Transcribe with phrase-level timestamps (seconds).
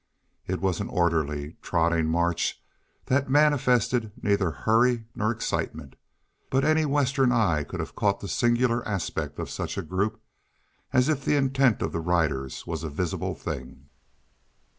[0.47, 2.59] It was an orderly, trotting march
[3.05, 5.95] that manifested neither hurry nor excitement.
[6.49, 10.19] But any Western eye could have caught the singular aspect of such a group,
[10.91, 13.89] as if the intent of the riders was a visible thing.